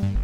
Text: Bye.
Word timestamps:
Bye. 0.00 0.23